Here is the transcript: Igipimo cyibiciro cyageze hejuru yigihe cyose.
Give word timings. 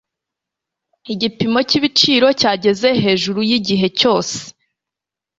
Igipimo 1.13 1.59
cyibiciro 1.69 2.27
cyageze 2.39 2.87
hejuru 3.03 3.39
yigihe 3.49 3.87
cyose. 3.99 4.37